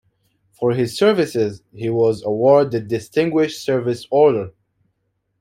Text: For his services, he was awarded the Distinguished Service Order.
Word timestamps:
For 0.53 0.71
his 0.71 0.97
services, 0.97 1.61
he 1.75 1.91
was 1.91 2.23
awarded 2.23 2.71
the 2.71 2.79
Distinguished 2.79 3.63
Service 3.63 4.07
Order. 4.09 4.49